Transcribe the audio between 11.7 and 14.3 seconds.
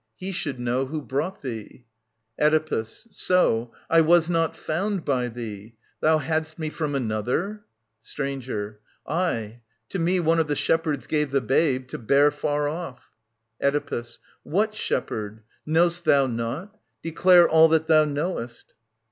to bear Far off. Oedipus.